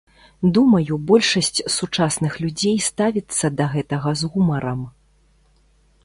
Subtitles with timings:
[0.57, 4.81] Думаю, большасць сучасных людзей ставіцца да гэтага з гумарам.